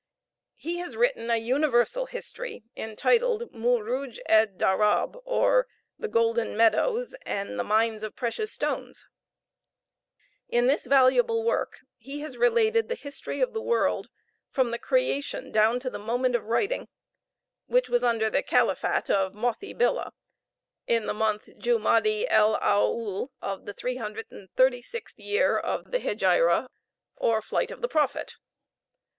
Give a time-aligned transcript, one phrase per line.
[0.55, 5.67] He has written a universal history, entitled, "Mouroudge ed dharab or
[5.99, 9.05] the Golden Meadows, and the Mines of Precious Stones."
[10.49, 14.09] In this valuable work he has related the history of the world,
[14.49, 16.87] from the creation down to the moment of writing;
[17.67, 20.13] which was under the Khaliphat of Mothi Billah,
[20.87, 26.69] in the month Dgioumadi el aoual of the 336th year of the Hegira
[27.17, 28.37] or flight of the Prophet.